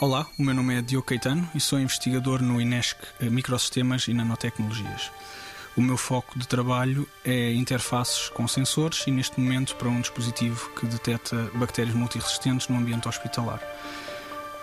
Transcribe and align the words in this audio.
Olá, 0.00 0.26
o 0.36 0.42
meu 0.42 0.52
nome 0.52 0.76
é 0.76 0.82
Diogo 0.82 1.06
Caetano 1.06 1.48
e 1.54 1.60
sou 1.60 1.78
investigador 1.78 2.42
no 2.42 2.60
INESC 2.60 2.96
Microsistemas 3.20 4.08
e 4.08 4.12
Nanotecnologias. 4.12 5.12
O 5.76 5.80
meu 5.80 5.96
foco 5.96 6.36
de 6.36 6.48
trabalho 6.48 7.08
é 7.24 7.52
interfaces 7.52 8.28
com 8.28 8.46
sensores 8.48 9.06
e, 9.06 9.12
neste 9.12 9.38
momento, 9.40 9.76
para 9.76 9.88
um 9.88 10.00
dispositivo 10.00 10.68
que 10.70 10.84
detecta 10.86 11.48
bactérias 11.54 11.94
multiresistentes 11.94 12.66
no 12.66 12.76
ambiente 12.76 13.08
hospitalar. 13.08 13.60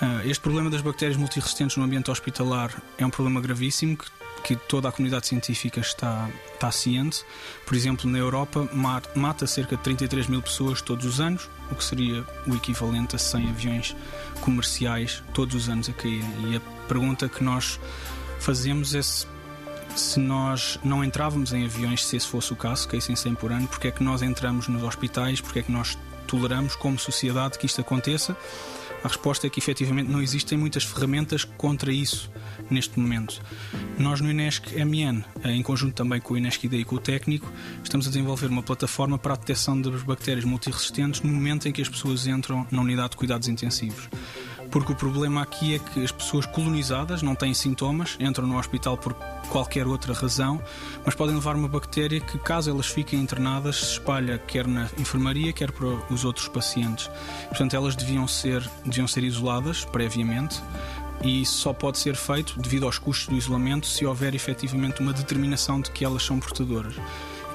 Ah, 0.00 0.22
este 0.24 0.40
problema 0.40 0.68
das 0.68 0.80
bactérias 0.80 1.16
multiresistentes 1.16 1.76
no 1.76 1.84
ambiente 1.84 2.10
hospitalar 2.10 2.82
é 2.98 3.06
um 3.06 3.10
problema 3.10 3.40
gravíssimo 3.40 3.96
que, 3.96 4.06
que 4.44 4.56
toda 4.56 4.88
a 4.88 4.92
comunidade 4.92 5.26
científica 5.26 5.80
está, 5.80 6.28
está 6.52 6.70
ciente. 6.70 7.24
Por 7.66 7.76
exemplo, 7.76 8.10
na 8.10 8.18
Europa 8.18 8.68
mata 9.14 9.46
cerca 9.46 9.76
de 9.76 9.82
33 9.82 10.26
mil 10.26 10.42
pessoas 10.42 10.82
todos 10.82 11.04
os 11.04 11.20
anos, 11.20 11.48
o 11.70 11.74
que 11.74 11.84
seria 11.84 12.24
o 12.46 12.54
equivalente 12.54 13.16
a 13.16 13.18
100 13.18 13.50
aviões 13.50 13.96
comerciais 14.40 15.22
todos 15.32 15.54
os 15.54 15.68
anos 15.68 15.88
a 15.88 15.92
caírem. 15.92 16.28
E 16.50 16.56
a 16.56 16.60
pergunta 16.88 17.28
que 17.28 17.42
nós 17.42 17.78
fazemos 18.38 18.94
é 18.94 19.02
se 19.02 19.26
se 19.96 20.18
nós 20.18 20.78
não 20.82 21.04
entrávamos 21.04 21.52
em 21.52 21.64
aviões, 21.64 22.06
se 22.06 22.16
esse 22.16 22.26
fosse 22.26 22.52
o 22.52 22.56
caso, 22.56 22.88
caíssem 22.88 23.14
100 23.14 23.34
por 23.34 23.52
ano, 23.52 23.68
porque 23.68 23.88
é 23.88 23.90
que 23.90 24.02
nós 24.02 24.22
entramos 24.22 24.68
nos 24.68 24.82
hospitais, 24.82 25.40
porque 25.40 25.60
é 25.60 25.62
que 25.62 25.72
nós 25.72 25.98
toleramos 26.26 26.74
como 26.76 26.98
sociedade 26.98 27.58
que 27.58 27.66
isto 27.66 27.80
aconteça? 27.80 28.36
A 29.04 29.08
resposta 29.08 29.46
é 29.46 29.50
que 29.50 29.58
efetivamente 29.58 30.10
não 30.10 30.22
existem 30.22 30.56
muitas 30.56 30.84
ferramentas 30.84 31.44
contra 31.44 31.92
isso 31.92 32.30
neste 32.70 32.98
momento. 32.98 33.42
Nós 33.98 34.20
no 34.20 34.30
INESC 34.30 34.76
MN, 34.84 35.24
em 35.44 35.62
conjunto 35.62 35.94
também 35.94 36.20
com 36.20 36.34
o 36.34 36.38
INESC 36.38 36.66
IDE 36.66 36.78
e 36.78 36.84
com 36.84 36.96
o 36.96 37.00
técnico, 37.00 37.50
estamos 37.82 38.06
a 38.06 38.10
desenvolver 38.10 38.46
uma 38.46 38.62
plataforma 38.62 39.18
para 39.18 39.34
a 39.34 39.36
detecção 39.36 39.80
das 39.80 40.02
bactérias 40.02 40.44
multiresistentes 40.44 41.20
no 41.20 41.32
momento 41.32 41.68
em 41.68 41.72
que 41.72 41.82
as 41.82 41.88
pessoas 41.88 42.26
entram 42.26 42.66
na 42.70 42.80
unidade 42.80 43.10
de 43.10 43.16
cuidados 43.16 43.48
intensivos. 43.48 44.08
Porque 44.72 44.90
o 44.90 44.96
problema 44.96 45.42
aqui 45.42 45.74
é 45.74 45.78
que 45.78 46.02
as 46.02 46.10
pessoas 46.10 46.46
colonizadas 46.46 47.22
não 47.22 47.34
têm 47.34 47.52
sintomas, 47.52 48.16
entram 48.18 48.46
no 48.46 48.58
hospital 48.58 48.96
por 48.96 49.12
qualquer 49.50 49.86
outra 49.86 50.14
razão, 50.14 50.62
mas 51.04 51.14
podem 51.14 51.34
levar 51.34 51.54
uma 51.54 51.68
bactéria 51.68 52.20
que, 52.20 52.38
caso 52.38 52.70
elas 52.70 52.86
fiquem 52.86 53.20
internadas, 53.20 53.76
se 53.76 53.92
espalha 53.92 54.38
quer 54.38 54.66
na 54.66 54.88
enfermaria, 54.98 55.52
quer 55.52 55.70
para 55.70 55.86
os 56.10 56.24
outros 56.24 56.48
pacientes. 56.48 57.10
Portanto, 57.48 57.76
elas 57.76 57.94
deviam 57.94 58.26
ser, 58.26 58.66
deviam 58.82 59.06
ser 59.06 59.22
isoladas 59.24 59.84
previamente 59.84 60.62
e 61.22 61.42
isso 61.42 61.58
só 61.58 61.72
pode 61.74 61.98
ser 61.98 62.16
feito, 62.16 62.58
devido 62.58 62.86
aos 62.86 62.98
custos 62.98 63.28
do 63.28 63.36
isolamento, 63.36 63.86
se 63.86 64.04
houver 64.06 64.34
efetivamente 64.34 65.00
uma 65.00 65.12
determinação 65.12 65.80
de 65.80 65.90
que 65.90 66.04
elas 66.04 66.24
são 66.24 66.40
portadoras. 66.40 66.94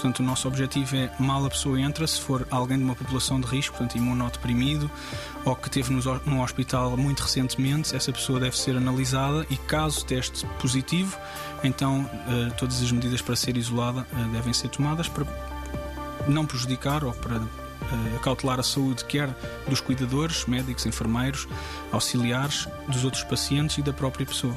Portanto, 0.00 0.20
o 0.20 0.22
nosso 0.22 0.48
objetivo 0.48 0.96
é, 0.96 1.12
mal 1.18 1.44
a 1.44 1.50
pessoa 1.50 1.78
entra, 1.78 2.06
se 2.06 2.18
for 2.18 2.48
alguém 2.50 2.78
de 2.78 2.84
uma 2.84 2.94
população 2.94 3.38
de 3.38 3.46
risco, 3.46 3.76
portanto, 3.76 3.98
imunodeprimido, 3.98 4.90
ou 5.44 5.54
que 5.54 5.68
esteve 5.68 5.92
no 5.92 6.42
hospital 6.42 6.96
muito 6.96 7.22
recentemente, 7.22 7.94
essa 7.94 8.10
pessoa 8.10 8.40
deve 8.40 8.56
ser 8.56 8.76
analisada 8.76 9.46
e, 9.50 9.58
caso 9.58 10.02
teste 10.06 10.46
positivo, 10.58 11.18
então 11.62 12.00
uh, 12.00 12.54
todas 12.56 12.80
as 12.82 12.90
medidas 12.90 13.20
para 13.20 13.36
ser 13.36 13.58
isolada 13.58 14.06
uh, 14.10 14.28
devem 14.32 14.54
ser 14.54 14.68
tomadas 14.68 15.06
para 15.06 15.26
não 16.26 16.46
prejudicar 16.46 17.04
ou 17.04 17.12
para 17.12 17.36
uh, 17.36 18.20
cautelar 18.22 18.58
a 18.58 18.62
saúde 18.62 19.04
quer 19.04 19.28
dos 19.68 19.82
cuidadores, 19.82 20.46
médicos, 20.46 20.86
enfermeiros, 20.86 21.46
auxiliares, 21.92 22.66
dos 22.88 23.04
outros 23.04 23.22
pacientes 23.24 23.76
e 23.76 23.82
da 23.82 23.92
própria 23.92 24.24
pessoa. 24.24 24.56